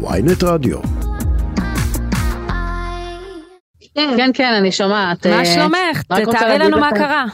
[0.00, 0.78] ויינט רדיו.
[3.94, 5.26] כן, כן, אני שומעת.
[5.26, 6.02] מה אה, שלומך?
[6.02, 7.24] תתארי לנו מה קרה.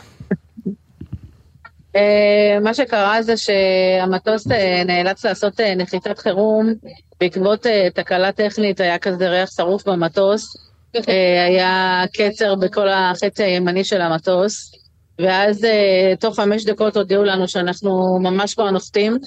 [1.96, 6.72] אה, מה שקרה זה שהמטוס אה, נאלץ לעשות נחיתת חירום
[7.21, 10.57] בעקבות תקלה טכנית, היה כזה ריח שרוף במטוס,
[11.46, 14.73] היה קצר בכל החצי הימני של המטוס,
[15.19, 15.67] ואז
[16.21, 19.19] תוך חמש דקות הודיעו לנו שאנחנו ממש כבר נוחתים.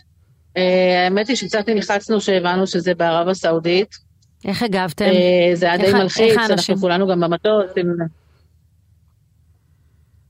[0.58, 3.96] אה, האמת היא שקצת נלחצנו שהבנו שזה בערב הסעודית.
[4.45, 5.05] איך הגבתם?
[5.05, 6.38] אה, זה היה די מלחיץ?
[6.50, 7.72] אנחנו כולנו גם במטוס.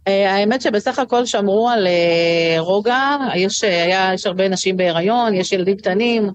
[0.07, 1.87] אה, האמת שבסך הכל שמרו על
[2.57, 6.29] רוגע, יש, היה, יש הרבה נשים בהיריון, יש ילדים קטנים.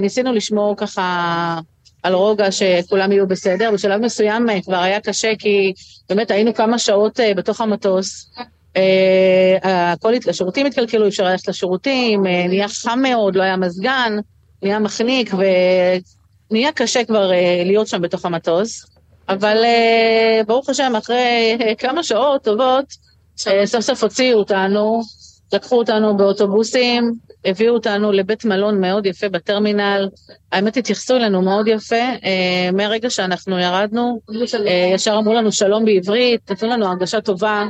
[0.00, 1.58] ניסינו לשמור ככה
[2.02, 3.70] על רוגע שכולם יהיו בסדר.
[3.70, 5.72] בשלב מסוים כבר היה קשה כי
[6.08, 8.34] באמת היינו כמה שעות בתוך המטוס.
[8.76, 14.16] אה, הכל, השירותים התקלקלו, אי אפשר ללכת לשירותים, אה, נהיה חם מאוד, לא היה מזגן,
[14.62, 15.34] נהיה מחניק
[16.50, 18.86] ונהיה קשה כבר אה, להיות שם בתוך המטוס.
[19.28, 19.56] אבל
[20.46, 22.84] ברוך השם, אחרי כמה שעות טובות,
[23.64, 25.02] סוף סוף הוציאו אותנו,
[25.52, 27.12] לקחו אותנו באוטובוסים,
[27.44, 30.08] הביאו אותנו לבית מלון מאוד יפה בטרמינל.
[30.52, 32.04] האמת, התייחסו אלינו מאוד יפה.
[32.72, 34.20] מהרגע שאנחנו ירדנו,
[34.94, 37.64] ישר אמרו לנו שלום בעברית, נתנו לנו הרגשה טובה.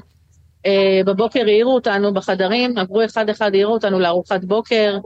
[0.66, 4.98] אה, בבוקר העירו אותנו בחדרים, עברו אחד-אחד, העירו אותנו לארוחת בוקר.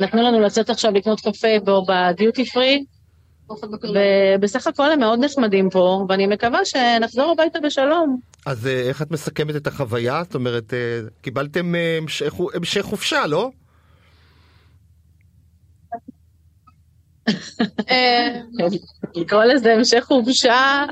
[0.00, 2.84] נתנו לנו לצאת עכשיו לקנות קפה בו בדיוטי פרי.
[4.38, 8.20] ובסך הכל הם מאוד נחמדים פה, ואני מקווה שנחזור הביתה בשלום.
[8.46, 10.22] אז אה, איך את מסכמת את החוויה?
[10.24, 11.74] זאת אומרת, אה, קיבלתם
[12.54, 13.50] המשך חופשה, לא?
[19.16, 20.84] לקרוא לזה המשך חופשה,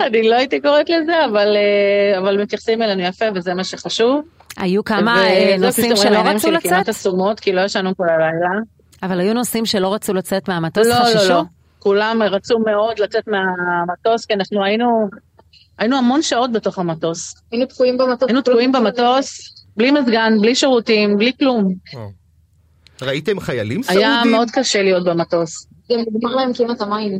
[0.00, 4.20] אני לא הייתי קוראת לזה, אבל, אה, אבל מתייחסים אלינו יפה וזה מה שחשוב.
[4.56, 6.88] היו כמה אה, פתאום שלא רצו שלי כמעט לצאת?
[6.88, 8.48] אסומות, כי לא ישנו כל הלילה.
[9.02, 11.28] אבל היו נוסעים שלא רצו לצאת מהמטוס, לא, חששו?
[11.28, 11.42] לא, לא.
[11.78, 15.08] כולם רצו מאוד לצאת מהמטוס, כי אנחנו היינו,
[15.78, 17.34] היינו המון שעות בתוך המטוס.
[17.52, 18.28] היינו תקועים במטוס.
[18.28, 21.74] היינו תקועים במטוס, בלי מזגן, בלי שירותים, בלי כלום.
[23.02, 24.32] ראיתם חיילים היה סעודים?
[24.32, 25.66] מאוד קשה להיות במטוס.
[25.92, 27.18] גם נגמר להם כמעט המים.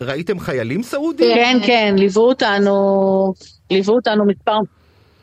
[0.00, 1.34] ראיתם חיילים סעודים?
[1.34, 2.74] כן, כן, ליוו אותנו,
[3.70, 4.58] ליוו אותנו מספר...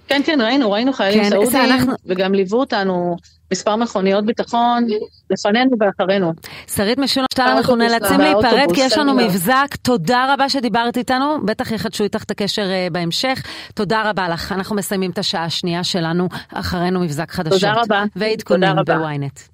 [0.07, 3.15] כן, כן, ראינו, ראינו חיילים כן, סעודים, אנחנו- וגם ליוו אותנו
[3.51, 4.87] מספר מכוניות ביטחון,
[5.29, 6.33] לפנינו ואחרינו.
[6.75, 9.27] שרית משולם, אנחנו באוטובוס, נאלצים להיפרד כי יש לנו בסדר.
[9.27, 9.75] מבזק.
[9.81, 13.43] תודה רבה שדיברת איתנו, בטח יחדשו איתך את הקשר אה, בהמשך.
[13.73, 14.51] תודה רבה לך.
[14.51, 17.59] אנחנו מסיימים את השעה השנייה שלנו, אחרינו מבזק חדשות.
[17.59, 18.03] תודה רבה.
[18.15, 18.97] ועדכונים תודה רבה.
[18.97, 19.52] בוויינט.